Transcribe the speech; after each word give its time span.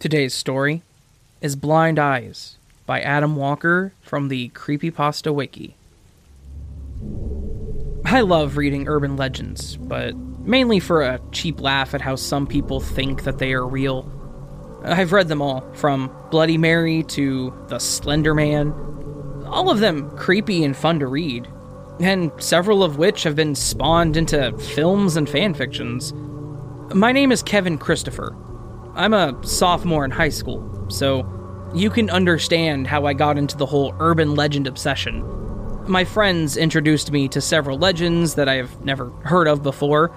Today's 0.00 0.32
story 0.32 0.80
is 1.42 1.56
Blind 1.56 1.98
Eyes 1.98 2.56
by 2.86 3.02
Adam 3.02 3.36
Walker 3.36 3.92
from 4.00 4.28
the 4.28 4.48
Creepypasta 4.54 5.30
Wiki. 5.30 5.76
I 8.06 8.22
love 8.22 8.56
reading 8.56 8.88
urban 8.88 9.18
legends, 9.18 9.76
but 9.76 10.16
mainly 10.16 10.80
for 10.80 11.02
a 11.02 11.20
cheap 11.32 11.60
laugh 11.60 11.92
at 11.92 12.00
how 12.00 12.16
some 12.16 12.46
people 12.46 12.80
think 12.80 13.24
that 13.24 13.36
they 13.36 13.52
are 13.52 13.66
real. 13.66 14.10
I've 14.84 15.12
read 15.12 15.28
them 15.28 15.42
all, 15.42 15.70
from 15.74 16.10
Bloody 16.30 16.56
Mary 16.56 17.02
to 17.02 17.52
The 17.68 17.78
Slender 17.78 18.34
Man. 18.34 18.72
All 19.48 19.68
of 19.68 19.80
them 19.80 20.16
creepy 20.16 20.64
and 20.64 20.74
fun 20.74 21.00
to 21.00 21.08
read, 21.08 21.46
and 22.00 22.32
several 22.38 22.82
of 22.82 22.96
which 22.96 23.24
have 23.24 23.36
been 23.36 23.54
spawned 23.54 24.16
into 24.16 24.56
films 24.56 25.18
and 25.18 25.28
fan 25.28 25.52
fictions. 25.52 26.14
My 26.94 27.12
name 27.12 27.30
is 27.32 27.42
Kevin 27.42 27.76
Christopher. 27.76 28.34
I'm 29.00 29.14
a 29.14 29.34
sophomore 29.46 30.04
in 30.04 30.10
high 30.10 30.28
school, 30.28 30.62
so 30.90 31.26
you 31.74 31.88
can 31.88 32.10
understand 32.10 32.86
how 32.86 33.06
I 33.06 33.14
got 33.14 33.38
into 33.38 33.56
the 33.56 33.64
whole 33.64 33.94
urban 33.98 34.34
legend 34.34 34.66
obsession. 34.66 35.24
My 35.88 36.04
friends 36.04 36.58
introduced 36.58 37.10
me 37.10 37.26
to 37.28 37.40
several 37.40 37.78
legends 37.78 38.34
that 38.34 38.46
I 38.46 38.56
have 38.56 38.84
never 38.84 39.08
heard 39.24 39.48
of 39.48 39.62
before, 39.62 40.14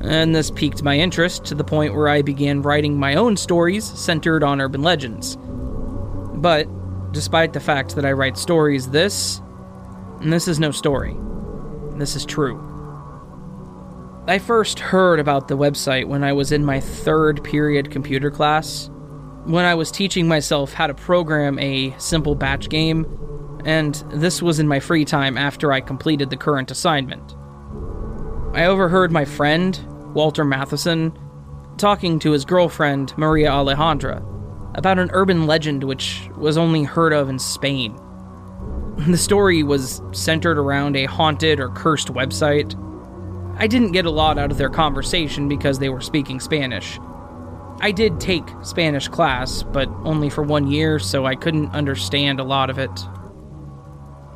and 0.00 0.34
this 0.34 0.50
piqued 0.50 0.82
my 0.82 0.98
interest 0.98 1.44
to 1.44 1.54
the 1.54 1.62
point 1.62 1.94
where 1.94 2.08
I 2.08 2.22
began 2.22 2.60
writing 2.60 2.98
my 2.98 3.14
own 3.14 3.36
stories 3.36 3.84
centered 3.84 4.42
on 4.42 4.60
urban 4.60 4.82
legends. 4.82 5.38
But, 6.34 6.66
despite 7.12 7.52
the 7.52 7.60
fact 7.60 7.94
that 7.94 8.04
I 8.04 8.10
write 8.10 8.36
stories, 8.36 8.90
this. 8.90 9.40
this 10.20 10.48
is 10.48 10.58
no 10.58 10.72
story. 10.72 11.16
This 11.98 12.16
is 12.16 12.26
true. 12.26 12.73
I 14.26 14.38
first 14.38 14.78
heard 14.78 15.20
about 15.20 15.48
the 15.48 15.56
website 15.56 16.06
when 16.06 16.24
I 16.24 16.32
was 16.32 16.50
in 16.50 16.64
my 16.64 16.80
third 16.80 17.44
period 17.44 17.90
computer 17.90 18.30
class, 18.30 18.88
when 19.44 19.66
I 19.66 19.74
was 19.74 19.90
teaching 19.90 20.26
myself 20.26 20.72
how 20.72 20.86
to 20.86 20.94
program 20.94 21.58
a 21.58 21.94
simple 21.98 22.34
batch 22.34 22.70
game, 22.70 23.04
and 23.66 23.96
this 24.10 24.40
was 24.40 24.58
in 24.58 24.66
my 24.66 24.80
free 24.80 25.04
time 25.04 25.36
after 25.36 25.72
I 25.72 25.82
completed 25.82 26.30
the 26.30 26.38
current 26.38 26.70
assignment. 26.70 27.36
I 28.54 28.64
overheard 28.64 29.12
my 29.12 29.26
friend, 29.26 29.78
Walter 30.14 30.44
Matheson, 30.44 31.12
talking 31.76 32.18
to 32.20 32.30
his 32.30 32.46
girlfriend, 32.46 33.12
Maria 33.18 33.50
Alejandra, 33.50 34.24
about 34.74 34.98
an 34.98 35.10
urban 35.12 35.46
legend 35.46 35.84
which 35.84 36.30
was 36.38 36.56
only 36.56 36.84
heard 36.84 37.12
of 37.12 37.28
in 37.28 37.38
Spain. 37.38 37.94
The 39.06 39.18
story 39.18 39.62
was 39.62 40.00
centered 40.12 40.56
around 40.56 40.96
a 40.96 41.04
haunted 41.04 41.60
or 41.60 41.68
cursed 41.68 42.08
website 42.08 42.74
I 43.56 43.66
didn't 43.66 43.92
get 43.92 44.04
a 44.04 44.10
lot 44.10 44.38
out 44.38 44.50
of 44.50 44.58
their 44.58 44.70
conversation 44.70 45.48
because 45.48 45.78
they 45.78 45.88
were 45.88 46.00
speaking 46.00 46.40
Spanish. 46.40 46.98
I 47.80 47.92
did 47.92 48.20
take 48.20 48.44
Spanish 48.62 49.08
class, 49.08 49.62
but 49.62 49.88
only 50.04 50.30
for 50.30 50.42
one 50.42 50.68
year, 50.68 50.98
so 50.98 51.26
I 51.26 51.34
couldn't 51.34 51.74
understand 51.74 52.40
a 52.40 52.44
lot 52.44 52.70
of 52.70 52.78
it. 52.78 52.90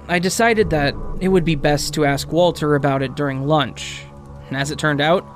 I 0.09 0.19
decided 0.19 0.71
that 0.71 0.95
it 1.21 1.29
would 1.29 1.45
be 1.45 1.55
best 1.55 1.95
to 1.95 2.05
ask 2.05 2.33
Walter 2.33 2.75
about 2.75 3.03
it 3.03 3.15
during 3.15 3.47
lunch. 3.47 4.05
And 4.49 4.57
as 4.57 4.71
it 4.71 4.79
turned 4.79 5.01
out, 5.01 5.27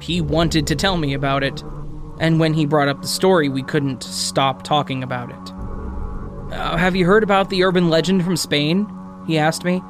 he 0.00 0.20
wanted 0.20 0.66
to 0.68 0.76
tell 0.76 0.96
me 0.96 1.14
about 1.14 1.42
it, 1.42 1.62
and 2.18 2.38
when 2.40 2.54
he 2.54 2.66
brought 2.66 2.88
up 2.88 3.02
the 3.02 3.08
story, 3.08 3.48
we 3.48 3.62
couldn't 3.62 4.02
stop 4.02 4.62
talking 4.62 5.02
about 5.02 5.30
it. 5.30 6.54
Uh, 6.54 6.76
have 6.76 6.94
you 6.94 7.06
heard 7.06 7.22
about 7.22 7.50
the 7.50 7.64
urban 7.64 7.88
legend 7.88 8.24
from 8.24 8.36
Spain? 8.36 8.86
He 9.26 9.38
asked 9.38 9.64
me. 9.64 9.82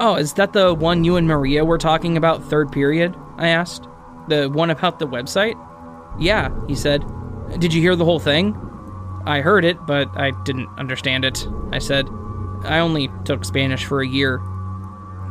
Oh, 0.00 0.16
is 0.16 0.34
that 0.34 0.52
the 0.52 0.74
one 0.74 1.04
you 1.04 1.16
and 1.16 1.26
Maria 1.26 1.64
were 1.64 1.78
talking 1.78 2.16
about 2.16 2.44
third 2.44 2.70
period? 2.70 3.16
I 3.36 3.48
asked. 3.48 3.88
The 4.28 4.48
one 4.48 4.70
about 4.70 4.98
the 4.98 5.08
website? 5.08 5.56
Yeah, 6.18 6.50
he 6.66 6.74
said. 6.74 7.04
Did 7.58 7.72
you 7.72 7.80
hear 7.80 7.96
the 7.96 8.04
whole 8.04 8.20
thing? 8.20 8.56
I 9.26 9.40
heard 9.40 9.64
it, 9.64 9.76
but 9.86 10.08
I 10.16 10.30
didn't 10.44 10.68
understand 10.78 11.24
it, 11.24 11.46
I 11.72 11.78
said. 11.78 12.08
I 12.64 12.78
only 12.78 13.10
took 13.24 13.44
Spanish 13.44 13.84
for 13.84 14.00
a 14.00 14.06
year. 14.06 14.40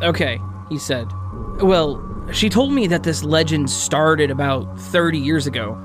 Okay, 0.02 0.42
he 0.70 0.78
said. 0.78 1.12
Well, 1.62 2.04
she 2.32 2.50
told 2.50 2.74
me 2.74 2.88
that 2.88 3.04
this 3.04 3.24
legend 3.24 3.70
started 3.70 4.32
about 4.32 4.80
30 4.80 5.18
years 5.18 5.48
ago, 5.48 5.78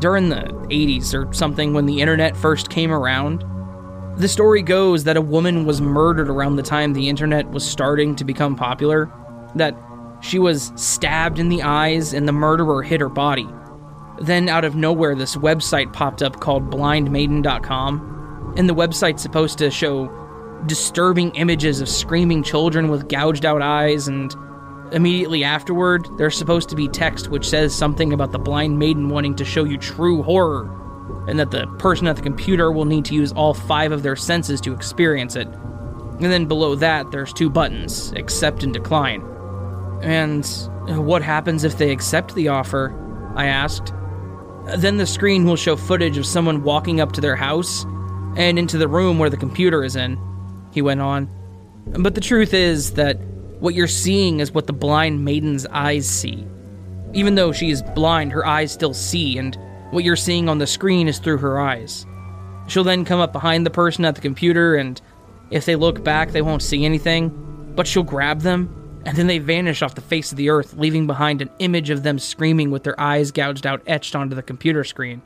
during 0.00 0.28
the 0.28 0.42
80s 0.70 1.14
or 1.14 1.32
something 1.32 1.72
when 1.72 1.86
the 1.86 2.00
internet 2.00 2.36
first 2.36 2.68
came 2.68 2.90
around. 2.90 3.44
The 4.16 4.28
story 4.28 4.62
goes 4.62 5.02
that 5.04 5.16
a 5.16 5.20
woman 5.20 5.66
was 5.66 5.80
murdered 5.80 6.28
around 6.28 6.54
the 6.54 6.62
time 6.62 6.92
the 6.92 7.08
internet 7.08 7.50
was 7.50 7.68
starting 7.68 8.14
to 8.14 8.24
become 8.24 8.54
popular, 8.54 9.10
that 9.56 9.76
she 10.20 10.38
was 10.38 10.70
stabbed 10.76 11.40
in 11.40 11.48
the 11.48 11.62
eyes 11.62 12.14
and 12.14 12.28
the 12.28 12.32
murderer 12.32 12.84
hit 12.84 13.00
her 13.00 13.08
body. 13.08 13.48
Then, 14.20 14.48
out 14.48 14.64
of 14.64 14.76
nowhere, 14.76 15.16
this 15.16 15.34
website 15.34 15.92
popped 15.92 16.22
up 16.22 16.38
called 16.38 16.70
blindmaiden.com, 16.70 18.54
and 18.56 18.68
the 18.68 18.74
website's 18.74 19.20
supposed 19.20 19.58
to 19.58 19.68
show 19.68 20.08
disturbing 20.66 21.32
images 21.32 21.80
of 21.80 21.88
screaming 21.88 22.44
children 22.44 22.86
with 22.88 23.08
gouged 23.08 23.44
out 23.44 23.62
eyes, 23.62 24.06
and 24.06 24.32
immediately 24.92 25.42
afterward, 25.42 26.06
there's 26.18 26.38
supposed 26.38 26.68
to 26.68 26.76
be 26.76 26.86
text 26.86 27.30
which 27.30 27.48
says 27.48 27.74
something 27.74 28.12
about 28.12 28.30
the 28.30 28.38
blind 28.38 28.78
maiden 28.78 29.08
wanting 29.08 29.34
to 29.34 29.44
show 29.44 29.64
you 29.64 29.76
true 29.76 30.22
horror 30.22 30.83
and 31.26 31.38
that 31.38 31.50
the 31.50 31.66
person 31.78 32.06
at 32.06 32.16
the 32.16 32.22
computer 32.22 32.70
will 32.70 32.84
need 32.84 33.04
to 33.06 33.14
use 33.14 33.32
all 33.32 33.54
five 33.54 33.92
of 33.92 34.02
their 34.02 34.16
senses 34.16 34.60
to 34.62 34.72
experience 34.72 35.36
it. 35.36 35.48
And 35.48 36.32
then 36.32 36.46
below 36.46 36.74
that, 36.76 37.10
there's 37.10 37.32
two 37.32 37.50
buttons 37.50 38.12
accept 38.12 38.62
and 38.62 38.72
decline. 38.72 39.22
And 40.02 40.44
uh, 40.88 41.00
what 41.00 41.22
happens 41.22 41.64
if 41.64 41.78
they 41.78 41.90
accept 41.90 42.34
the 42.34 42.48
offer? 42.48 42.94
I 43.34 43.46
asked. 43.46 43.92
Then 44.76 44.96
the 44.96 45.06
screen 45.06 45.44
will 45.44 45.56
show 45.56 45.76
footage 45.76 46.16
of 46.16 46.26
someone 46.26 46.62
walking 46.62 47.00
up 47.00 47.12
to 47.12 47.20
their 47.20 47.36
house 47.36 47.84
and 48.36 48.58
into 48.58 48.78
the 48.78 48.88
room 48.88 49.18
where 49.18 49.30
the 49.30 49.36
computer 49.36 49.84
is 49.84 49.96
in, 49.96 50.18
he 50.72 50.82
went 50.82 51.00
on. 51.00 51.28
But 51.86 52.14
the 52.14 52.20
truth 52.20 52.54
is 52.54 52.92
that 52.92 53.18
what 53.60 53.74
you're 53.74 53.86
seeing 53.86 54.40
is 54.40 54.52
what 54.52 54.66
the 54.66 54.72
blind 54.72 55.24
maiden's 55.24 55.66
eyes 55.66 56.08
see. 56.08 56.46
Even 57.12 57.34
though 57.34 57.52
she 57.52 57.70
is 57.70 57.82
blind, 57.94 58.32
her 58.32 58.44
eyes 58.46 58.72
still 58.72 58.94
see, 58.94 59.38
and 59.38 59.56
what 59.94 60.04
you're 60.04 60.16
seeing 60.16 60.48
on 60.48 60.58
the 60.58 60.66
screen 60.66 61.08
is 61.08 61.18
through 61.18 61.38
her 61.38 61.60
eyes. 61.60 62.04
She'll 62.66 62.84
then 62.84 63.04
come 63.04 63.20
up 63.20 63.32
behind 63.32 63.64
the 63.64 63.70
person 63.70 64.04
at 64.04 64.14
the 64.14 64.20
computer, 64.20 64.74
and 64.74 65.00
if 65.50 65.64
they 65.64 65.76
look 65.76 66.02
back, 66.02 66.32
they 66.32 66.42
won't 66.42 66.62
see 66.62 66.84
anything, 66.84 67.72
but 67.76 67.86
she'll 67.86 68.02
grab 68.02 68.40
them, 68.40 69.02
and 69.06 69.16
then 69.16 69.28
they 69.28 69.38
vanish 69.38 69.82
off 69.82 69.94
the 69.94 70.00
face 70.00 70.32
of 70.32 70.36
the 70.36 70.50
earth, 70.50 70.74
leaving 70.74 71.06
behind 71.06 71.40
an 71.40 71.50
image 71.60 71.90
of 71.90 72.02
them 72.02 72.18
screaming 72.18 72.70
with 72.70 72.82
their 72.82 72.98
eyes 73.00 73.30
gouged 73.30 73.66
out 73.66 73.82
etched 73.86 74.16
onto 74.16 74.34
the 74.34 74.42
computer 74.42 74.82
screen. 74.82 75.22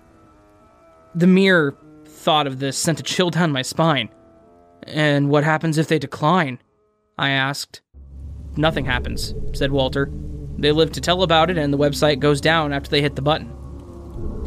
The 1.15 1.27
mere 1.27 1.75
thought 2.05 2.47
of 2.47 2.59
this 2.59 2.77
sent 2.77 3.01
a 3.01 3.05
chill 3.05 3.31
down 3.31 3.53
my 3.53 3.63
spine. 3.63 4.11
And 4.83 5.31
what 5.31 5.45
happens 5.45 5.79
if 5.79 5.89
they 5.89 5.99
decline? 5.99 6.59
I 7.17 7.31
asked. 7.31 7.81
Nothing 8.57 8.85
happens, 8.85 9.35
said 9.53 9.73
Walter. 9.73 10.11
They 10.59 10.73
live 10.73 10.93
to 10.93 11.01
tell 11.01 11.23
about 11.23 11.51
it, 11.51 11.57
and 11.57 11.73
the 11.73 11.79
website 11.79 12.19
goes 12.19 12.41
down 12.41 12.73
after 12.73 12.91
they 12.91 13.01
hit 13.01 13.17
the 13.17 13.23
button. 13.23 13.58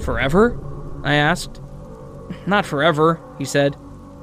Forever? 0.02 0.60
I 1.04 1.16
asked. 1.16 1.62
Not 2.46 2.66
forever, 2.66 3.20
he 3.38 3.46
said. 3.46 3.76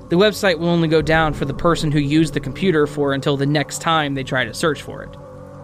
The 0.08 0.16
website 0.16 0.58
will 0.58 0.68
only 0.68 0.88
go 0.88 1.02
down 1.02 1.34
for 1.34 1.44
the 1.44 1.54
person 1.54 1.92
who 1.92 1.98
used 1.98 2.34
the 2.34 2.40
computer 2.40 2.86
for 2.86 3.12
until 3.12 3.36
the 3.36 3.46
next 3.46 3.82
time 3.82 4.14
they 4.14 4.24
try 4.24 4.44
to 4.44 4.54
search 4.54 4.82
for 4.82 5.02
it, 5.02 5.14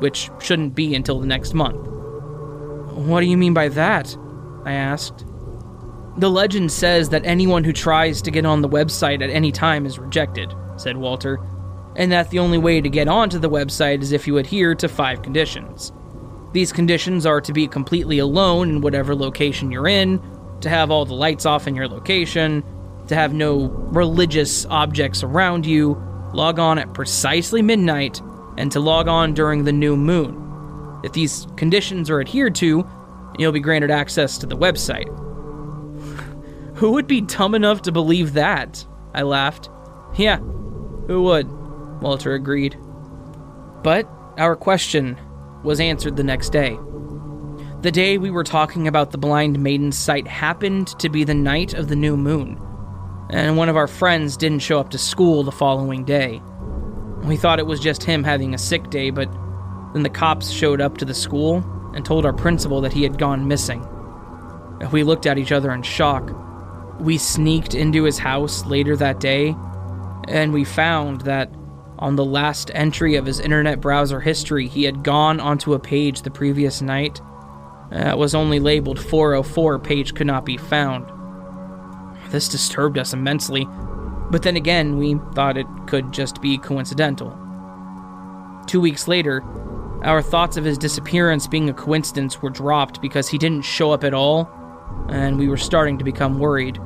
which 0.00 0.30
shouldn't 0.40 0.74
be 0.74 0.94
until 0.94 1.18
the 1.18 1.26
next 1.26 1.54
month. 1.54 1.86
What 2.94 3.20
do 3.20 3.26
you 3.26 3.36
mean 3.36 3.54
by 3.54 3.68
that? 3.70 4.16
I 4.64 4.72
asked. 4.72 5.24
The 6.18 6.30
legend 6.30 6.70
says 6.70 7.08
that 7.08 7.24
anyone 7.24 7.64
who 7.64 7.72
tries 7.72 8.22
to 8.22 8.30
get 8.30 8.46
on 8.46 8.60
the 8.60 8.68
website 8.68 9.22
at 9.22 9.30
any 9.30 9.50
time 9.50 9.86
is 9.86 9.98
rejected, 9.98 10.54
said 10.76 10.96
Walter, 10.96 11.40
and 11.96 12.12
that 12.12 12.30
the 12.30 12.38
only 12.38 12.58
way 12.58 12.80
to 12.80 12.88
get 12.88 13.08
onto 13.08 13.38
the 13.38 13.50
website 13.50 14.02
is 14.02 14.12
if 14.12 14.26
you 14.26 14.38
adhere 14.38 14.74
to 14.76 14.88
five 14.88 15.22
conditions. 15.22 15.92
These 16.54 16.72
conditions 16.72 17.26
are 17.26 17.40
to 17.40 17.52
be 17.52 17.66
completely 17.66 18.20
alone 18.20 18.70
in 18.70 18.80
whatever 18.80 19.16
location 19.16 19.72
you're 19.72 19.88
in, 19.88 20.22
to 20.60 20.68
have 20.68 20.88
all 20.88 21.04
the 21.04 21.12
lights 21.12 21.46
off 21.46 21.66
in 21.66 21.74
your 21.74 21.88
location, 21.88 22.62
to 23.08 23.16
have 23.16 23.34
no 23.34 23.66
religious 23.90 24.64
objects 24.66 25.24
around 25.24 25.66
you, 25.66 26.00
log 26.32 26.60
on 26.60 26.78
at 26.78 26.94
precisely 26.94 27.60
midnight, 27.60 28.22
and 28.56 28.70
to 28.70 28.78
log 28.78 29.08
on 29.08 29.34
during 29.34 29.64
the 29.64 29.72
new 29.72 29.96
moon. 29.96 31.00
If 31.02 31.12
these 31.12 31.48
conditions 31.56 32.08
are 32.08 32.20
adhered 32.20 32.54
to, 32.56 32.88
you'll 33.36 33.50
be 33.50 33.58
granted 33.58 33.90
access 33.90 34.38
to 34.38 34.46
the 34.46 34.56
website. 34.56 35.08
who 36.76 36.92
would 36.92 37.08
be 37.08 37.20
dumb 37.20 37.56
enough 37.56 37.82
to 37.82 37.90
believe 37.90 38.34
that? 38.34 38.86
I 39.12 39.22
laughed. 39.22 39.70
Yeah, 40.16 40.38
who 40.38 41.24
would? 41.24 41.50
Walter 42.00 42.34
agreed. 42.34 42.78
But 43.82 44.08
our 44.38 44.54
question 44.54 45.18
was 45.64 45.80
answered 45.80 46.16
the 46.16 46.22
next 46.22 46.50
day. 46.50 46.78
The 47.80 47.90
day 47.90 48.18
we 48.18 48.30
were 48.30 48.44
talking 48.44 48.86
about 48.86 49.10
the 49.10 49.18
Blind 49.18 49.58
Maiden's 49.58 49.98
site 49.98 50.26
happened 50.26 50.88
to 51.00 51.08
be 51.08 51.24
the 51.24 51.34
night 51.34 51.74
of 51.74 51.88
the 51.88 51.96
new 51.96 52.16
moon, 52.16 52.58
and 53.30 53.56
one 53.56 53.68
of 53.68 53.76
our 53.76 53.86
friends 53.86 54.36
didn't 54.36 54.60
show 54.60 54.78
up 54.78 54.90
to 54.90 54.98
school 54.98 55.42
the 55.42 55.52
following 55.52 56.04
day. 56.04 56.40
We 57.24 57.36
thought 57.36 57.58
it 57.58 57.66
was 57.66 57.80
just 57.80 58.02
him 58.02 58.24
having 58.24 58.54
a 58.54 58.58
sick 58.58 58.90
day, 58.90 59.10
but 59.10 59.30
then 59.92 60.02
the 60.02 60.10
cops 60.10 60.50
showed 60.50 60.80
up 60.80 60.98
to 60.98 61.04
the 61.04 61.14
school 61.14 61.64
and 61.94 62.04
told 62.04 62.26
our 62.26 62.32
principal 62.32 62.80
that 62.82 62.92
he 62.92 63.02
had 63.02 63.18
gone 63.18 63.48
missing. 63.48 63.86
We 64.92 65.04
looked 65.04 65.26
at 65.26 65.38
each 65.38 65.52
other 65.52 65.72
in 65.72 65.82
shock. 65.82 66.30
We 67.00 67.18
sneaked 67.18 67.74
into 67.74 68.04
his 68.04 68.18
house 68.18 68.66
later 68.66 68.96
that 68.96 69.20
day, 69.20 69.54
and 70.28 70.52
we 70.52 70.64
found 70.64 71.22
that 71.22 71.50
on 71.98 72.16
the 72.16 72.24
last 72.24 72.70
entry 72.74 73.14
of 73.14 73.26
his 73.26 73.40
internet 73.40 73.80
browser 73.80 74.20
history, 74.20 74.68
he 74.68 74.84
had 74.84 75.02
gone 75.02 75.40
onto 75.40 75.74
a 75.74 75.78
page 75.78 76.22
the 76.22 76.30
previous 76.30 76.82
night 76.82 77.20
uh, 77.92 78.04
that 78.04 78.18
was 78.18 78.34
only 78.34 78.58
labeled 78.58 78.98
404 78.98 79.78
page 79.78 80.14
could 80.14 80.26
not 80.26 80.44
be 80.44 80.56
found. 80.56 81.10
This 82.30 82.48
disturbed 82.48 82.98
us 82.98 83.12
immensely, 83.12 83.66
but 84.30 84.42
then 84.42 84.56
again, 84.56 84.96
we 84.96 85.14
thought 85.34 85.56
it 85.56 85.66
could 85.86 86.12
just 86.12 86.42
be 86.42 86.58
coincidental. 86.58 87.30
Two 88.66 88.80
weeks 88.80 89.06
later, 89.06 89.42
our 90.02 90.20
thoughts 90.20 90.56
of 90.56 90.64
his 90.64 90.76
disappearance 90.76 91.46
being 91.46 91.68
a 91.68 91.74
coincidence 91.74 92.42
were 92.42 92.50
dropped 92.50 93.00
because 93.00 93.28
he 93.28 93.38
didn't 93.38 93.62
show 93.62 93.90
up 93.92 94.04
at 94.04 94.14
all, 94.14 94.50
and 95.08 95.38
we 95.38 95.48
were 95.48 95.56
starting 95.56 95.98
to 95.98 96.04
become 96.04 96.38
worried. 96.38 96.78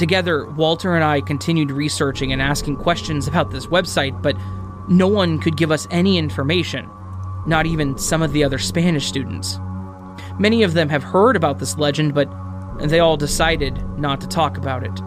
Together, 0.00 0.46
Walter 0.46 0.94
and 0.94 1.04
I 1.04 1.20
continued 1.20 1.70
researching 1.70 2.32
and 2.32 2.40
asking 2.40 2.76
questions 2.76 3.28
about 3.28 3.50
this 3.50 3.66
website, 3.66 4.22
but 4.22 4.34
no 4.88 5.06
one 5.06 5.38
could 5.38 5.58
give 5.58 5.70
us 5.70 5.86
any 5.90 6.16
information, 6.16 6.88
not 7.46 7.66
even 7.66 7.98
some 7.98 8.22
of 8.22 8.32
the 8.32 8.42
other 8.42 8.56
Spanish 8.56 9.06
students. 9.06 9.58
Many 10.38 10.62
of 10.62 10.72
them 10.72 10.88
have 10.88 11.02
heard 11.02 11.36
about 11.36 11.58
this 11.58 11.76
legend, 11.76 12.14
but 12.14 12.30
they 12.78 12.98
all 12.98 13.18
decided 13.18 13.76
not 13.98 14.22
to 14.22 14.26
talk 14.26 14.56
about 14.56 14.84
it, 14.84 15.02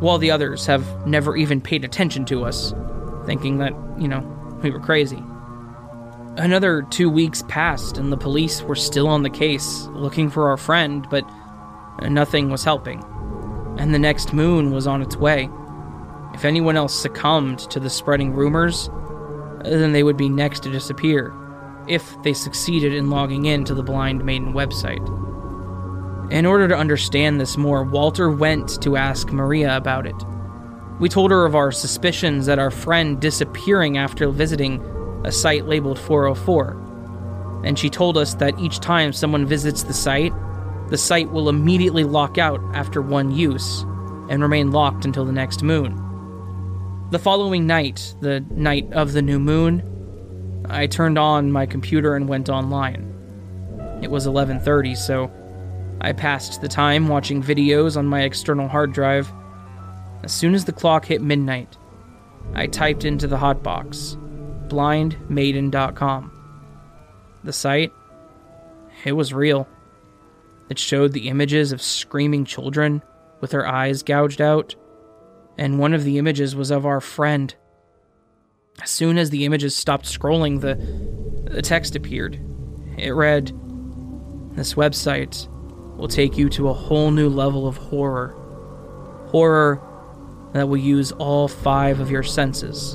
while 0.00 0.18
the 0.18 0.32
others 0.32 0.66
have 0.66 1.06
never 1.06 1.36
even 1.36 1.60
paid 1.60 1.84
attention 1.84 2.24
to 2.24 2.44
us, 2.44 2.74
thinking 3.24 3.58
that, 3.58 3.72
you 4.00 4.08
know, 4.08 4.22
we 4.64 4.70
were 4.70 4.80
crazy. 4.80 5.22
Another 6.38 6.82
two 6.90 7.08
weeks 7.08 7.44
passed, 7.46 7.98
and 7.98 8.10
the 8.10 8.16
police 8.16 8.62
were 8.62 8.74
still 8.74 9.06
on 9.06 9.22
the 9.22 9.30
case, 9.30 9.86
looking 9.92 10.28
for 10.28 10.48
our 10.48 10.56
friend, 10.56 11.06
but 11.08 11.24
nothing 12.02 12.50
was 12.50 12.64
helping 12.64 13.00
and 13.78 13.94
the 13.94 13.98
next 13.98 14.34
moon 14.34 14.72
was 14.72 14.86
on 14.86 15.00
its 15.00 15.16
way. 15.16 15.48
If 16.34 16.44
anyone 16.44 16.76
else 16.76 16.94
succumbed 16.94 17.60
to 17.70 17.80
the 17.80 17.88
spreading 17.88 18.32
rumors, 18.34 18.90
then 19.64 19.92
they 19.92 20.02
would 20.02 20.16
be 20.16 20.28
next 20.28 20.62
to 20.64 20.70
disappear, 20.70 21.32
if 21.88 22.20
they 22.22 22.32
succeeded 22.32 22.92
in 22.92 23.10
logging 23.10 23.46
in 23.46 23.64
to 23.64 23.74
the 23.74 23.82
Blind 23.82 24.24
Maiden 24.24 24.52
website. 24.52 25.02
In 26.30 26.44
order 26.44 26.68
to 26.68 26.76
understand 26.76 27.40
this 27.40 27.56
more, 27.56 27.82
Walter 27.82 28.30
went 28.30 28.82
to 28.82 28.96
ask 28.96 29.32
Maria 29.32 29.76
about 29.76 30.06
it. 30.06 30.14
We 31.00 31.08
told 31.08 31.30
her 31.30 31.46
of 31.46 31.54
our 31.54 31.72
suspicions 31.72 32.46
that 32.46 32.58
our 32.58 32.70
friend 32.70 33.20
disappearing 33.20 33.96
after 33.96 34.28
visiting 34.28 34.82
a 35.24 35.32
site 35.32 35.66
labeled 35.66 35.98
404, 35.98 37.62
and 37.64 37.78
she 37.78 37.88
told 37.88 38.18
us 38.18 38.34
that 38.34 38.58
each 38.58 38.80
time 38.80 39.12
someone 39.12 39.46
visits 39.46 39.82
the 39.84 39.94
site, 39.94 40.32
the 40.88 40.98
site 40.98 41.30
will 41.30 41.48
immediately 41.48 42.04
lock 42.04 42.38
out 42.38 42.60
after 42.74 43.02
one 43.02 43.30
use 43.30 43.82
and 44.30 44.42
remain 44.42 44.70
locked 44.70 45.04
until 45.04 45.24
the 45.24 45.32
next 45.32 45.62
moon. 45.62 46.04
The 47.10 47.18
following 47.18 47.66
night, 47.66 48.14
the 48.20 48.40
night 48.50 48.92
of 48.92 49.12
the 49.12 49.22
new 49.22 49.38
moon, 49.38 49.82
I 50.68 50.86
turned 50.86 51.18
on 51.18 51.52
my 51.52 51.66
computer 51.66 52.14
and 52.14 52.28
went 52.28 52.48
online. 52.48 53.14
It 54.02 54.10
was 54.10 54.26
11:30, 54.26 54.94
so 54.94 55.30
I 56.00 56.12
passed 56.12 56.60
the 56.60 56.68
time 56.68 57.08
watching 57.08 57.42
videos 57.42 57.96
on 57.96 58.06
my 58.06 58.22
external 58.22 58.68
hard 58.68 58.92
drive. 58.92 59.32
As 60.22 60.32
soon 60.32 60.54
as 60.54 60.64
the 60.64 60.72
clock 60.72 61.06
hit 61.06 61.22
midnight, 61.22 61.76
I 62.54 62.66
typed 62.66 63.04
into 63.04 63.26
the 63.26 63.38
hotbox 63.38 64.16
blindmaiden.com. 64.68 66.32
The 67.44 67.52
site, 67.52 67.92
it 69.04 69.12
was 69.12 69.32
real. 69.32 69.66
It 70.68 70.78
showed 70.78 71.12
the 71.12 71.28
images 71.28 71.72
of 71.72 71.80
screaming 71.80 72.44
children 72.44 73.02
with 73.40 73.50
their 73.50 73.66
eyes 73.66 74.02
gouged 74.02 74.40
out, 74.40 74.74
and 75.56 75.78
one 75.78 75.94
of 75.94 76.04
the 76.04 76.18
images 76.18 76.54
was 76.54 76.70
of 76.70 76.84
our 76.84 77.00
friend. 77.00 77.54
As 78.82 78.90
soon 78.90 79.18
as 79.18 79.30
the 79.30 79.44
images 79.44 79.74
stopped 79.74 80.04
scrolling, 80.04 80.60
the, 80.60 80.74
the 81.50 81.62
text 81.62 81.96
appeared. 81.96 82.40
It 82.96 83.10
read, 83.10 83.48
This 84.52 84.74
website 84.74 85.48
will 85.96 86.08
take 86.08 86.36
you 86.36 86.48
to 86.50 86.68
a 86.68 86.74
whole 86.74 87.10
new 87.10 87.28
level 87.28 87.66
of 87.66 87.76
horror. 87.76 88.34
Horror 89.30 89.82
that 90.52 90.68
will 90.68 90.76
use 90.76 91.12
all 91.12 91.48
five 91.48 92.00
of 92.00 92.10
your 92.10 92.22
senses. 92.22 92.94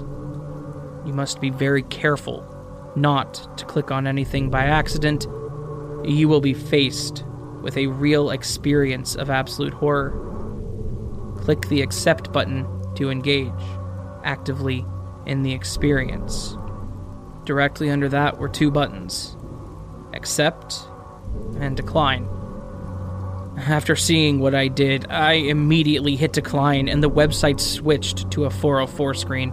You 1.06 1.14
must 1.14 1.42
be 1.42 1.50
very 1.50 1.84
careful 1.84 2.50
not 2.96 3.58
to 3.58 3.66
click 3.66 3.92
on 3.92 4.08
anything 4.08 4.50
by 4.50 4.66
accident. 4.66 5.28
You 6.06 6.28
will 6.28 6.42
be 6.42 6.54
faced 6.54 7.26
with 7.64 7.78
a 7.78 7.88
real 7.88 8.30
experience 8.30 9.16
of 9.16 9.30
absolute 9.30 9.74
horror. 9.74 10.12
Click 11.38 11.68
the 11.70 11.82
accept 11.82 12.32
button 12.32 12.68
to 12.96 13.10
engage 13.10 13.52
actively 14.24 14.86
in 15.26 15.42
the 15.42 15.54
experience. 15.54 16.56
Directly 17.46 17.90
under 17.90 18.10
that 18.10 18.38
were 18.38 18.50
two 18.50 18.70
buttons 18.70 19.36
accept 20.14 20.88
and 21.60 21.76
decline. 21.76 22.28
After 23.58 23.96
seeing 23.96 24.40
what 24.40 24.56
I 24.56 24.68
did, 24.68 25.10
I 25.10 25.34
immediately 25.34 26.16
hit 26.16 26.34
decline 26.34 26.88
and 26.88 27.04
the 27.04 27.10
website 27.10 27.60
switched 27.60 28.30
to 28.32 28.46
a 28.46 28.50
404 28.50 29.14
screen. 29.14 29.52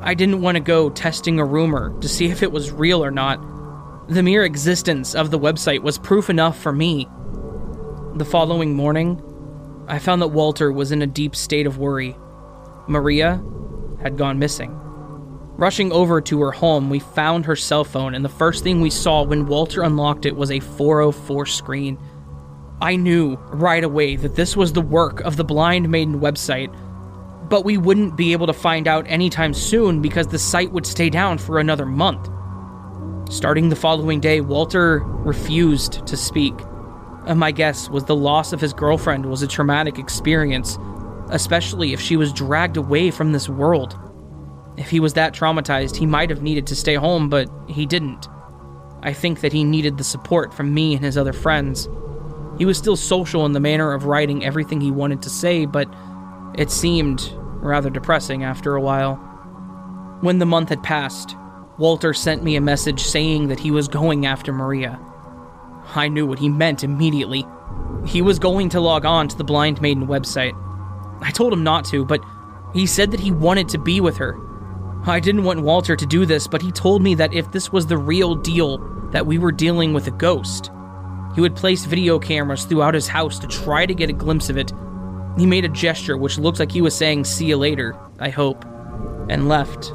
I 0.00 0.14
didn't 0.14 0.42
want 0.42 0.56
to 0.56 0.60
go 0.60 0.90
testing 0.90 1.38
a 1.38 1.44
rumor 1.44 1.98
to 2.00 2.08
see 2.08 2.26
if 2.26 2.42
it 2.42 2.52
was 2.52 2.70
real 2.70 3.02
or 3.04 3.10
not 3.10 3.42
the 4.08 4.22
mere 4.22 4.44
existence 4.44 5.14
of 5.14 5.30
the 5.30 5.38
website 5.38 5.82
was 5.82 5.96
proof 5.96 6.28
enough 6.28 6.60
for 6.60 6.72
me. 6.72 7.08
The 8.16 8.24
following 8.24 8.74
morning, 8.74 9.22
I 9.88 9.98
found 9.98 10.20
that 10.20 10.28
Walter 10.28 10.70
was 10.70 10.92
in 10.92 11.00
a 11.00 11.06
deep 11.06 11.34
state 11.34 11.66
of 11.66 11.78
worry. 11.78 12.14
Maria 12.86 13.42
had 14.02 14.18
gone 14.18 14.38
missing. 14.38 14.78
Rushing 15.56 15.90
over 15.90 16.20
to 16.20 16.40
her 16.42 16.50
home, 16.50 16.90
we 16.90 16.98
found 16.98 17.46
her 17.46 17.56
cell 17.56 17.84
phone, 17.84 18.14
and 18.14 18.22
the 18.22 18.28
first 18.28 18.62
thing 18.62 18.80
we 18.80 18.90
saw 18.90 19.22
when 19.22 19.46
Walter 19.46 19.82
unlocked 19.82 20.26
it 20.26 20.36
was 20.36 20.50
a 20.50 20.60
404 20.60 21.46
screen. 21.46 21.98
I 22.82 22.96
knew 22.96 23.36
right 23.52 23.84
away 23.84 24.16
that 24.16 24.34
this 24.34 24.54
was 24.54 24.72
the 24.72 24.82
work 24.82 25.20
of 25.20 25.36
the 25.36 25.44
Blind 25.44 25.88
Maiden 25.88 26.20
website, 26.20 26.74
but 27.48 27.64
we 27.64 27.78
wouldn't 27.78 28.16
be 28.16 28.32
able 28.32 28.48
to 28.48 28.52
find 28.52 28.86
out 28.86 29.06
anytime 29.08 29.54
soon 29.54 30.02
because 30.02 30.26
the 30.26 30.38
site 30.38 30.72
would 30.72 30.86
stay 30.86 31.08
down 31.08 31.38
for 31.38 31.58
another 31.58 31.86
month. 31.86 32.28
Starting 33.30 33.68
the 33.68 33.76
following 33.76 34.20
day, 34.20 34.40
Walter 34.40 34.98
refused 35.00 36.06
to 36.06 36.16
speak. 36.16 36.54
And 37.26 37.40
my 37.40 37.52
guess 37.52 37.88
was 37.88 38.04
the 38.04 38.14
loss 38.14 38.52
of 38.52 38.60
his 38.60 38.74
girlfriend 38.74 39.26
was 39.26 39.42
a 39.42 39.48
traumatic 39.48 39.98
experience, 39.98 40.78
especially 41.30 41.94
if 41.94 42.00
she 42.00 42.16
was 42.16 42.32
dragged 42.32 42.76
away 42.76 43.10
from 43.10 43.32
this 43.32 43.48
world. 43.48 43.98
If 44.76 44.90
he 44.90 45.00
was 45.00 45.14
that 45.14 45.32
traumatized, 45.32 45.96
he 45.96 46.04
might 46.04 46.30
have 46.30 46.42
needed 46.42 46.66
to 46.66 46.76
stay 46.76 46.94
home, 46.94 47.28
but 47.28 47.48
he 47.68 47.86
didn't. 47.86 48.28
I 49.02 49.12
think 49.12 49.40
that 49.40 49.52
he 49.52 49.64
needed 49.64 49.96
the 49.96 50.04
support 50.04 50.52
from 50.52 50.74
me 50.74 50.94
and 50.94 51.04
his 51.04 51.16
other 51.16 51.32
friends. 51.32 51.88
He 52.58 52.66
was 52.66 52.76
still 52.76 52.96
social 52.96 53.46
in 53.46 53.52
the 53.52 53.60
manner 53.60 53.92
of 53.92 54.04
writing 54.04 54.44
everything 54.44 54.80
he 54.80 54.90
wanted 54.90 55.22
to 55.22 55.30
say, 55.30 55.64
but 55.64 55.88
it 56.56 56.70
seemed 56.70 57.32
rather 57.62 57.88
depressing 57.88 58.44
after 58.44 58.76
a 58.76 58.80
while. 58.80 59.16
When 60.20 60.38
the 60.38 60.46
month 60.46 60.68
had 60.68 60.82
passed, 60.82 61.36
Walter 61.76 62.14
sent 62.14 62.44
me 62.44 62.54
a 62.54 62.60
message 62.60 63.02
saying 63.02 63.48
that 63.48 63.58
he 63.58 63.72
was 63.72 63.88
going 63.88 64.26
after 64.26 64.52
Maria. 64.52 65.00
I 65.94 66.08
knew 66.08 66.24
what 66.24 66.38
he 66.38 66.48
meant 66.48 66.84
immediately. 66.84 67.44
He 68.06 68.22
was 68.22 68.38
going 68.38 68.68
to 68.70 68.80
log 68.80 69.04
on 69.04 69.26
to 69.28 69.36
the 69.36 69.44
Blind 69.44 69.82
Maiden 69.82 70.06
website. 70.06 70.52
I 71.20 71.32
told 71.32 71.52
him 71.52 71.64
not 71.64 71.84
to, 71.86 72.04
but 72.04 72.20
he 72.72 72.86
said 72.86 73.10
that 73.10 73.20
he 73.20 73.32
wanted 73.32 73.68
to 73.70 73.78
be 73.78 74.00
with 74.00 74.16
her. 74.18 74.38
I 75.04 75.18
didn't 75.18 75.44
want 75.44 75.62
Walter 75.62 75.96
to 75.96 76.06
do 76.06 76.24
this, 76.24 76.46
but 76.46 76.62
he 76.62 76.70
told 76.70 77.02
me 77.02 77.16
that 77.16 77.34
if 77.34 77.50
this 77.50 77.72
was 77.72 77.86
the 77.86 77.98
real 77.98 78.36
deal, 78.36 78.78
that 79.10 79.26
we 79.26 79.38
were 79.38 79.52
dealing 79.52 79.92
with 79.92 80.06
a 80.06 80.12
ghost. 80.12 80.70
He 81.34 81.40
would 81.40 81.56
place 81.56 81.84
video 81.84 82.20
cameras 82.20 82.64
throughout 82.64 82.94
his 82.94 83.08
house 83.08 83.38
to 83.40 83.48
try 83.48 83.84
to 83.84 83.94
get 83.94 84.10
a 84.10 84.14
glimpse 84.14 84.48
of 84.48 84.56
it. 84.56 84.72
He 85.36 85.46
made 85.46 85.64
a 85.64 85.68
gesture 85.68 86.16
which 86.16 86.38
looked 86.38 86.60
like 86.60 86.70
he 86.70 86.82
was 86.82 86.96
saying, 86.96 87.24
See 87.24 87.46
you 87.46 87.56
later, 87.56 87.96
I 88.20 88.30
hope, 88.30 88.64
and 89.28 89.48
left 89.48 89.92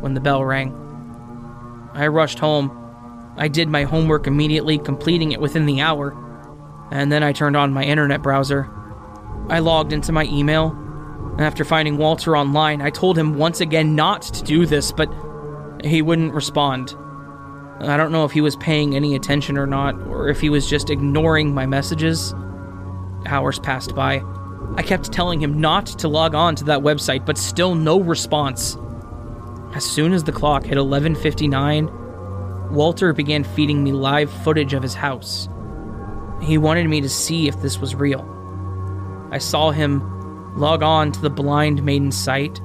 when 0.00 0.12
the 0.12 0.20
bell 0.20 0.44
rang. 0.44 0.81
I 1.94 2.06
rushed 2.06 2.38
home. 2.38 2.78
I 3.36 3.48
did 3.48 3.68
my 3.68 3.84
homework 3.84 4.26
immediately, 4.26 4.78
completing 4.78 5.32
it 5.32 5.40
within 5.40 5.66
the 5.66 5.80
hour, 5.80 6.16
and 6.90 7.10
then 7.10 7.22
I 7.22 7.32
turned 7.32 7.56
on 7.56 7.72
my 7.72 7.84
internet 7.84 8.22
browser. 8.22 8.70
I 9.48 9.58
logged 9.58 9.92
into 9.92 10.12
my 10.12 10.24
email, 10.24 10.76
after 11.38 11.64
finding 11.64 11.96
Walter 11.96 12.36
online, 12.36 12.82
I 12.82 12.90
told 12.90 13.16
him 13.16 13.38
once 13.38 13.60
again 13.60 13.94
not 13.94 14.22
to 14.22 14.44
do 14.44 14.66
this, 14.66 14.92
but 14.92 15.08
he 15.82 16.02
wouldn't 16.02 16.34
respond. 16.34 16.94
I 17.80 17.96
don't 17.96 18.12
know 18.12 18.24
if 18.24 18.32
he 18.32 18.42
was 18.42 18.54
paying 18.56 18.94
any 18.94 19.14
attention 19.14 19.56
or 19.56 19.66
not, 19.66 19.94
or 20.08 20.28
if 20.28 20.40
he 20.40 20.50
was 20.50 20.68
just 20.68 20.90
ignoring 20.90 21.54
my 21.54 21.64
messages. 21.64 22.34
Hours 23.26 23.58
passed 23.58 23.94
by. 23.94 24.22
I 24.76 24.82
kept 24.82 25.10
telling 25.10 25.40
him 25.40 25.60
not 25.60 25.86
to 25.86 26.08
log 26.08 26.34
on 26.34 26.54
to 26.56 26.64
that 26.64 26.80
website, 26.80 27.24
but 27.24 27.38
still 27.38 27.74
no 27.74 27.98
response. 27.98 28.76
As 29.74 29.84
soon 29.84 30.12
as 30.12 30.24
the 30.24 30.32
clock 30.32 30.64
hit 30.64 30.76
11:59, 30.76 31.90
Walter 32.70 33.12
began 33.12 33.42
feeding 33.42 33.82
me 33.82 33.92
live 33.92 34.30
footage 34.30 34.74
of 34.74 34.82
his 34.82 34.94
house. 34.94 35.48
He 36.42 36.58
wanted 36.58 36.88
me 36.88 37.00
to 37.00 37.08
see 37.08 37.48
if 37.48 37.60
this 37.62 37.80
was 37.80 37.94
real. 37.94 38.28
I 39.30 39.38
saw 39.38 39.70
him 39.70 40.02
log 40.58 40.82
on 40.82 41.12
to 41.12 41.20
the 41.20 41.30
blind 41.30 41.82
maiden 41.82 42.12
site, 42.12 42.60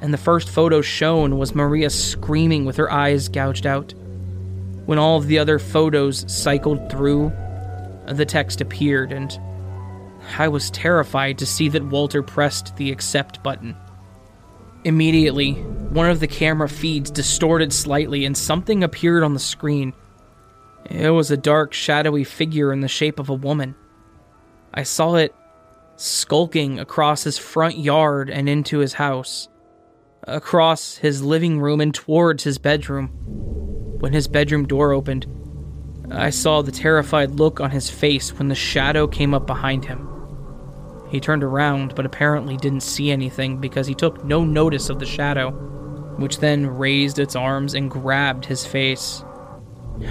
and 0.00 0.12
the 0.12 0.18
first 0.18 0.48
photo 0.48 0.80
shown 0.80 1.38
was 1.38 1.54
Maria 1.54 1.90
screaming 1.90 2.64
with 2.64 2.76
her 2.76 2.92
eyes 2.92 3.28
gouged 3.28 3.66
out. 3.66 3.94
When 4.84 4.98
all 4.98 5.18
of 5.18 5.28
the 5.28 5.38
other 5.38 5.58
photos 5.60 6.24
cycled 6.26 6.90
through, 6.90 7.32
the 8.08 8.24
text 8.24 8.60
appeared, 8.60 9.12
and 9.12 9.38
I 10.38 10.48
was 10.48 10.70
terrified 10.70 11.38
to 11.38 11.46
see 11.46 11.68
that 11.68 11.84
Walter 11.84 12.22
pressed 12.22 12.76
the 12.76 12.90
accept 12.90 13.42
button. 13.44 13.76
Immediately, 14.86 15.54
one 15.54 16.08
of 16.08 16.20
the 16.20 16.28
camera 16.28 16.68
feeds 16.68 17.10
distorted 17.10 17.72
slightly 17.72 18.24
and 18.24 18.36
something 18.36 18.84
appeared 18.84 19.24
on 19.24 19.34
the 19.34 19.40
screen. 19.40 19.92
It 20.88 21.10
was 21.10 21.28
a 21.32 21.36
dark, 21.36 21.72
shadowy 21.72 22.22
figure 22.22 22.72
in 22.72 22.82
the 22.82 22.86
shape 22.86 23.18
of 23.18 23.28
a 23.28 23.34
woman. 23.34 23.74
I 24.72 24.84
saw 24.84 25.16
it 25.16 25.34
skulking 25.96 26.78
across 26.78 27.24
his 27.24 27.36
front 27.36 27.76
yard 27.78 28.30
and 28.30 28.48
into 28.48 28.78
his 28.78 28.92
house, 28.92 29.48
across 30.22 30.98
his 30.98 31.20
living 31.20 31.58
room 31.58 31.80
and 31.80 31.92
towards 31.92 32.44
his 32.44 32.56
bedroom. 32.56 33.08
When 33.98 34.12
his 34.12 34.28
bedroom 34.28 34.68
door 34.68 34.92
opened, 34.92 35.26
I 36.12 36.30
saw 36.30 36.62
the 36.62 36.70
terrified 36.70 37.40
look 37.40 37.58
on 37.58 37.72
his 37.72 37.90
face 37.90 38.38
when 38.38 38.46
the 38.46 38.54
shadow 38.54 39.08
came 39.08 39.34
up 39.34 39.48
behind 39.48 39.86
him. 39.86 40.15
He 41.08 41.20
turned 41.20 41.44
around, 41.44 41.94
but 41.94 42.06
apparently 42.06 42.56
didn't 42.56 42.82
see 42.82 43.10
anything 43.10 43.58
because 43.58 43.86
he 43.86 43.94
took 43.94 44.24
no 44.24 44.44
notice 44.44 44.90
of 44.90 44.98
the 44.98 45.06
shadow, 45.06 45.50
which 46.18 46.38
then 46.38 46.66
raised 46.66 47.18
its 47.18 47.36
arms 47.36 47.74
and 47.74 47.90
grabbed 47.90 48.44
his 48.46 48.66
face. 48.66 49.24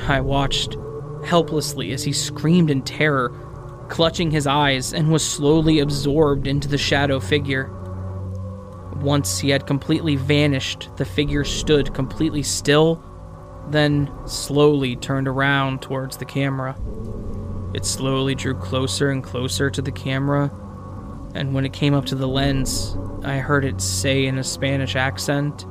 I 0.08 0.22
watched 0.22 0.78
helplessly 1.26 1.92
as 1.92 2.04
he 2.04 2.14
screamed 2.14 2.70
in 2.70 2.82
terror, 2.82 3.34
clutching 3.90 4.32
his 4.32 4.48
eyes, 4.48 4.94
and 4.94 5.12
was 5.12 5.28
slowly 5.28 5.80
absorbed 5.80 6.48
into 6.48 6.68
the 6.68 6.78
shadow 6.78 7.20
figure. 7.20 7.72
Once 9.02 9.40
he 9.40 9.50
had 9.50 9.68
completely 9.68 10.16
vanished, 10.16 10.90
the 10.96 11.06
figure 11.06 11.44
stood 11.44 11.94
completely 11.94 12.42
still, 12.42 13.04
then 13.70 14.10
slowly 14.26 14.96
turned 14.96 15.28
around 15.28 15.82
towards 15.82 16.18
the 16.18 16.26
camera. 16.26 16.76
It 17.74 17.84
slowly 17.84 18.36
drew 18.36 18.56
closer 18.56 19.10
and 19.12 19.24
closer 19.24 19.70
to 19.70 19.82
the 19.82 19.92
camera, 19.92 20.50
and 21.36 21.54
when 21.54 21.66
it 21.66 21.74
came 21.74 21.94
up 21.94 22.06
to 22.06 22.16
the 22.16 22.30
lens, 22.30 22.98
I 23.24 23.38
heard 23.38 23.66
it 23.66 23.82
say 23.82 24.26
in 24.26 24.38
a 24.38 24.44
Spanish 24.44 24.96
accent, 24.96 25.66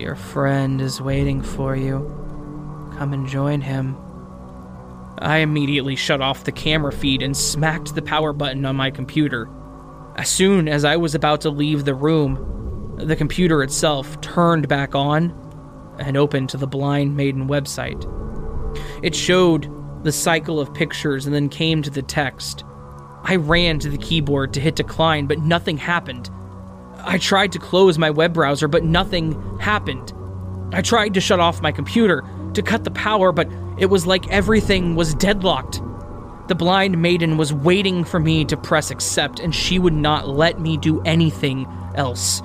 Your 0.00 0.16
friend 0.16 0.80
is 0.80 1.00
waiting 1.00 1.42
for 1.42 1.76
you. 1.76 1.98
Come 2.96 3.12
and 3.12 3.28
join 3.28 3.60
him. 3.60 3.96
I 5.18 5.38
immediately 5.38 5.94
shut 5.94 6.22
off 6.22 6.44
the 6.44 6.52
camera 6.52 6.90
feed 6.90 7.22
and 7.22 7.36
smacked 7.36 7.94
the 7.94 8.00
power 8.00 8.32
button 8.32 8.64
on 8.64 8.74
my 8.74 8.90
computer. 8.90 9.46
As 10.16 10.30
soon 10.30 10.68
as 10.68 10.86
I 10.86 10.96
was 10.96 11.14
about 11.14 11.42
to 11.42 11.50
leave 11.50 11.84
the 11.84 11.94
room, 11.94 12.96
the 12.96 13.14
computer 13.14 13.62
itself 13.62 14.20
turned 14.22 14.68
back 14.68 14.94
on 14.94 15.38
and 15.98 16.16
opened 16.16 16.48
to 16.48 16.56
the 16.56 16.66
Blind 16.66 17.14
Maiden 17.14 17.46
website. 17.46 18.08
It 19.02 19.14
showed 19.14 19.70
the 20.02 20.12
cycle 20.12 20.58
of 20.58 20.72
pictures 20.72 21.26
and 21.26 21.34
then 21.34 21.50
came 21.50 21.82
to 21.82 21.90
the 21.90 22.02
text. 22.02 22.64
I 23.24 23.36
ran 23.36 23.78
to 23.80 23.88
the 23.88 23.98
keyboard 23.98 24.52
to 24.54 24.60
hit 24.60 24.76
decline, 24.76 25.26
but 25.26 25.38
nothing 25.38 25.76
happened. 25.76 26.30
I 27.04 27.18
tried 27.18 27.52
to 27.52 27.58
close 27.58 27.98
my 27.98 28.10
web 28.10 28.32
browser, 28.32 28.68
but 28.68 28.84
nothing 28.84 29.58
happened. 29.58 30.12
I 30.72 30.82
tried 30.82 31.14
to 31.14 31.20
shut 31.20 31.40
off 31.40 31.62
my 31.62 31.72
computer, 31.72 32.24
to 32.54 32.62
cut 32.62 32.84
the 32.84 32.90
power, 32.90 33.32
but 33.32 33.48
it 33.78 33.86
was 33.86 34.06
like 34.06 34.28
everything 34.28 34.94
was 34.94 35.14
deadlocked. 35.14 35.80
The 36.48 36.54
blind 36.54 37.00
maiden 37.00 37.36
was 37.36 37.52
waiting 37.52 38.04
for 38.04 38.18
me 38.20 38.44
to 38.46 38.56
press 38.56 38.90
accept, 38.90 39.40
and 39.40 39.54
she 39.54 39.78
would 39.78 39.94
not 39.94 40.28
let 40.28 40.60
me 40.60 40.76
do 40.76 41.00
anything 41.02 41.66
else. 41.94 42.42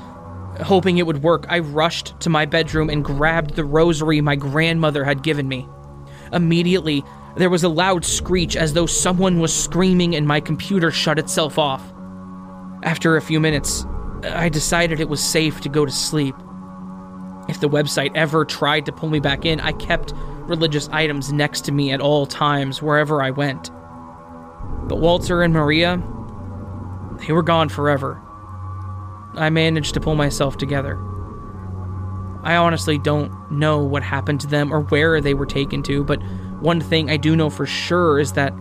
Hoping 0.61 0.97
it 0.97 1.05
would 1.05 1.23
work, 1.23 1.45
I 1.49 1.59
rushed 1.59 2.19
to 2.21 2.29
my 2.29 2.45
bedroom 2.45 2.89
and 2.89 3.03
grabbed 3.03 3.55
the 3.55 3.65
rosary 3.65 4.21
my 4.21 4.35
grandmother 4.35 5.03
had 5.03 5.23
given 5.23 5.47
me. 5.47 5.67
Immediately, 6.31 7.03
there 7.37 7.49
was 7.49 7.63
a 7.63 7.69
loud 7.69 8.03
screech 8.03 8.55
as 8.55 8.73
though 8.73 8.85
someone 8.85 9.39
was 9.39 9.53
screaming, 9.53 10.15
and 10.15 10.27
my 10.27 10.39
computer 10.39 10.91
shut 10.91 11.19
itself 11.19 11.57
off. 11.57 11.83
After 12.83 13.15
a 13.15 13.21
few 13.21 13.39
minutes, 13.39 13.85
I 14.23 14.49
decided 14.49 14.99
it 14.99 15.09
was 15.09 15.23
safe 15.23 15.61
to 15.61 15.69
go 15.69 15.85
to 15.85 15.91
sleep. 15.91 16.35
If 17.47 17.59
the 17.59 17.69
website 17.69 18.11
ever 18.15 18.43
tried 18.43 18.85
to 18.87 18.91
pull 18.91 19.09
me 19.09 19.19
back 19.19 19.45
in, 19.45 19.59
I 19.59 19.71
kept 19.73 20.13
religious 20.41 20.89
items 20.89 21.31
next 21.31 21.61
to 21.61 21.71
me 21.71 21.91
at 21.91 22.01
all 22.01 22.25
times, 22.25 22.81
wherever 22.81 23.21
I 23.21 23.29
went. 23.29 23.71
But 24.87 24.99
Walter 24.99 25.43
and 25.43 25.53
Maria, 25.53 26.01
they 27.19 27.33
were 27.33 27.43
gone 27.43 27.69
forever. 27.69 28.21
I 29.35 29.49
managed 29.49 29.93
to 29.93 29.99
pull 29.99 30.15
myself 30.15 30.57
together. 30.57 30.97
I 32.43 32.55
honestly 32.55 32.97
don't 32.97 33.51
know 33.51 33.83
what 33.83 34.03
happened 34.03 34.39
to 34.41 34.47
them 34.47 34.73
or 34.73 34.81
where 34.81 35.19
they 35.21 35.33
were 35.33 35.45
taken 35.45 35.83
to, 35.83 36.03
but 36.03 36.21
one 36.61 36.81
thing 36.81 37.09
I 37.09 37.17
do 37.17 37.35
know 37.35 37.49
for 37.49 37.65
sure 37.65 38.19
is 38.19 38.33
that 38.33 38.53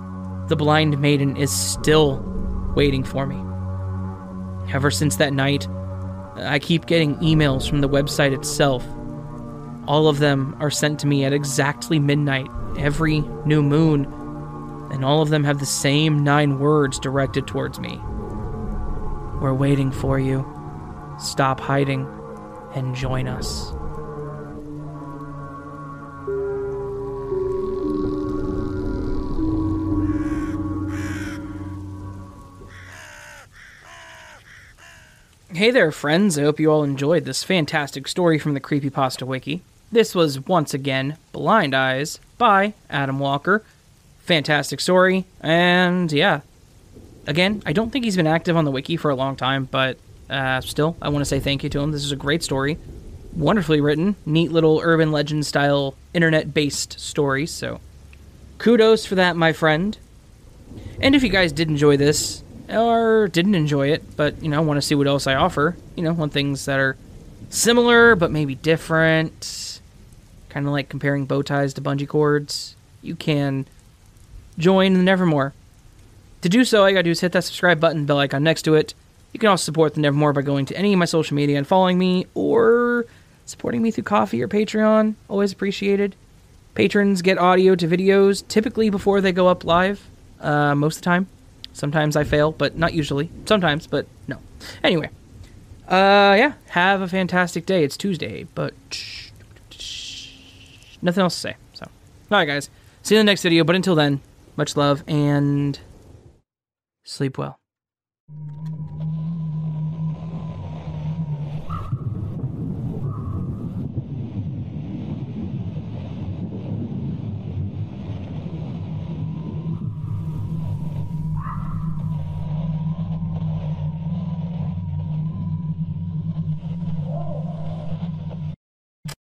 the 0.48 0.56
blind 0.56 0.98
maiden 1.00 1.36
is 1.36 1.50
still 1.50 2.22
waiting 2.76 3.02
for 3.02 3.26
me. 3.26 3.36
Ever 4.72 4.90
since 4.90 5.16
that 5.16 5.32
night, 5.32 5.66
I 6.36 6.58
keep 6.58 6.86
getting 6.86 7.16
emails 7.16 7.68
from 7.68 7.80
the 7.80 7.88
website 7.88 8.32
itself. 8.34 8.84
All 9.88 10.08
of 10.08 10.18
them 10.18 10.56
are 10.60 10.70
sent 10.70 11.00
to 11.00 11.06
me 11.06 11.24
at 11.24 11.32
exactly 11.32 11.98
midnight 11.98 12.48
every 12.78 13.20
new 13.44 13.62
moon, 13.62 14.04
and 14.92 15.04
all 15.04 15.22
of 15.22 15.30
them 15.30 15.44
have 15.44 15.60
the 15.60 15.66
same 15.66 16.22
nine 16.22 16.58
words 16.58 16.98
directed 16.98 17.46
towards 17.46 17.80
me. 17.80 17.98
We're 19.40 19.54
waiting 19.54 19.90
for 19.90 20.18
you. 20.18 20.44
Stop 21.18 21.60
hiding 21.60 22.06
and 22.74 22.94
join 22.94 23.26
us. 23.28 23.72
Hey 35.56 35.70
there, 35.70 35.90
friends. 35.90 36.38
I 36.38 36.42
hope 36.42 36.60
you 36.60 36.70
all 36.70 36.84
enjoyed 36.84 37.24
this 37.24 37.42
fantastic 37.42 38.08
story 38.08 38.38
from 38.38 38.52
the 38.52 38.60
Creepypasta 38.60 39.26
Wiki. 39.26 39.62
This 39.90 40.14
was 40.14 40.46
once 40.46 40.74
again 40.74 41.16
Blind 41.32 41.74
Eyes 41.74 42.20
by 42.36 42.74
Adam 42.90 43.18
Walker. 43.18 43.64
Fantastic 44.18 44.80
story, 44.80 45.24
and 45.40 46.12
yeah. 46.12 46.42
Again, 47.26 47.62
I 47.64 47.72
don't 47.72 47.88
think 47.88 48.04
he's 48.04 48.16
been 48.16 48.26
active 48.26 48.54
on 48.54 48.66
the 48.66 48.70
wiki 48.70 48.98
for 48.98 49.10
a 49.10 49.14
long 49.14 49.34
time, 49.34 49.64
but 49.64 49.96
uh, 50.28 50.60
still, 50.60 50.94
I 51.00 51.08
want 51.08 51.22
to 51.22 51.26
say 51.26 51.40
thank 51.40 51.62
you 51.62 51.70
to 51.70 51.80
him. 51.80 51.90
This 51.90 52.04
is 52.04 52.12
a 52.12 52.16
great 52.16 52.42
story. 52.42 52.76
Wonderfully 53.34 53.80
written, 53.80 54.14
neat 54.26 54.52
little 54.52 54.82
urban 54.84 55.10
legend 55.10 55.46
style, 55.46 55.94
internet 56.12 56.52
based 56.52 57.00
story, 57.00 57.46
so 57.46 57.80
kudos 58.58 59.06
for 59.06 59.14
that, 59.14 59.36
my 59.36 59.54
friend. 59.54 59.96
And 61.00 61.14
if 61.14 61.22
you 61.22 61.30
guys 61.30 61.50
did 61.50 61.70
enjoy 61.70 61.96
this, 61.96 62.42
or 62.68 63.28
didn't 63.28 63.54
enjoy 63.54 63.88
it, 63.88 64.16
but 64.16 64.42
you 64.42 64.48
know, 64.48 64.62
want 64.62 64.78
to 64.78 64.82
see 64.82 64.94
what 64.94 65.06
else 65.06 65.26
I 65.26 65.34
offer. 65.34 65.76
You 65.94 66.02
know, 66.02 66.12
want 66.12 66.32
things 66.32 66.64
that 66.66 66.78
are 66.78 66.96
similar 67.50 68.16
but 68.16 68.30
maybe 68.30 68.54
different. 68.54 69.80
Kind 70.48 70.66
of 70.66 70.72
like 70.72 70.88
comparing 70.88 71.26
bow 71.26 71.42
ties 71.42 71.74
to 71.74 71.80
bungee 71.80 72.08
cords. 72.08 72.76
You 73.02 73.14
can 73.14 73.66
join 74.58 74.94
the 74.94 75.02
Nevermore. 75.02 75.52
To 76.42 76.48
do 76.48 76.64
so, 76.64 76.82
all 76.82 76.88
you 76.88 76.94
gotta 76.94 77.02
do 77.02 77.10
is 77.10 77.20
hit 77.20 77.32
that 77.32 77.44
subscribe 77.44 77.80
button, 77.80 78.06
bell 78.06 78.18
icon 78.18 78.42
next 78.42 78.62
to 78.62 78.74
it. 78.74 78.94
You 79.32 79.40
can 79.40 79.48
also 79.48 79.64
support 79.64 79.94
the 79.94 80.00
Nevermore 80.00 80.32
by 80.32 80.42
going 80.42 80.64
to 80.66 80.76
any 80.76 80.92
of 80.92 80.98
my 80.98 81.04
social 81.04 81.34
media 81.34 81.58
and 81.58 81.66
following 81.66 81.98
me, 81.98 82.26
or 82.34 83.04
supporting 83.44 83.82
me 83.82 83.90
through 83.90 84.04
Ko-fi 84.04 84.40
or 84.40 84.48
Patreon. 84.48 85.14
Always 85.28 85.52
appreciated. 85.52 86.14
Patrons 86.74 87.22
get 87.22 87.38
audio 87.38 87.74
to 87.74 87.86
videos 87.86 88.46
typically 88.48 88.90
before 88.90 89.20
they 89.20 89.32
go 89.32 89.48
up 89.48 89.64
live, 89.64 90.08
uh, 90.40 90.74
most 90.74 90.96
of 90.96 91.02
the 91.02 91.04
time. 91.04 91.26
Sometimes 91.76 92.16
I 92.16 92.24
fail, 92.24 92.52
but 92.52 92.78
not 92.78 92.94
usually. 92.94 93.28
Sometimes, 93.44 93.86
but 93.86 94.06
no. 94.26 94.38
Anyway, 94.82 95.10
uh, 95.88 96.34
yeah. 96.38 96.54
Have 96.68 97.02
a 97.02 97.06
fantastic 97.06 97.66
day. 97.66 97.84
It's 97.84 97.98
Tuesday, 97.98 98.46
but 98.54 98.72
nothing 101.02 101.20
else 101.20 101.34
to 101.34 101.40
say. 101.40 101.56
So, 101.74 101.84
all 101.84 102.38
right, 102.38 102.46
guys. 102.46 102.70
See 103.02 103.14
you 103.14 103.20
in 103.20 103.26
the 103.26 103.30
next 103.30 103.42
video. 103.42 103.62
But 103.62 103.76
until 103.76 103.94
then, 103.94 104.22
much 104.56 104.74
love 104.74 105.04
and 105.06 105.78
sleep 107.04 107.36
well. 107.36 107.58